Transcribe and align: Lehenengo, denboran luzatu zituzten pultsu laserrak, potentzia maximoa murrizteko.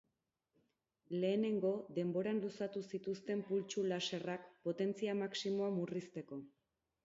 Lehenengo, 1.23 1.73
denboran 1.99 2.41
luzatu 2.47 2.83
zituzten 2.93 3.45
pultsu 3.53 3.87
laserrak, 3.93 4.51
potentzia 4.67 5.19
maximoa 5.23 5.73
murrizteko. 5.81 6.45